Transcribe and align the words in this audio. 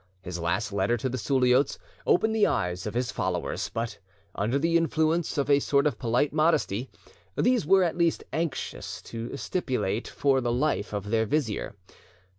His 0.23 0.39
last 0.39 0.73
letter 0.73 0.97
to 0.97 1.09
the 1.09 1.17
Suliots 1.19 1.77
opened 2.07 2.33
the 2.35 2.47
eyes 2.47 2.87
of 2.87 2.95
his 2.95 3.11
followers, 3.11 3.69
but 3.69 3.99
under 4.33 4.57
the 4.57 4.75
influence 4.75 5.37
of 5.37 5.47
a 5.47 5.59
sort 5.59 5.85
of 5.85 5.99
polite 5.99 6.33
modesty 6.33 6.89
these 7.35 7.67
were 7.67 7.83
at 7.83 7.95
least 7.99 8.23
anxious 8.33 8.99
to 9.03 9.37
stipulate 9.37 10.07
for 10.07 10.41
the 10.41 10.51
life 10.51 10.91
of 10.91 11.11
their 11.11 11.27
vizier. 11.27 11.75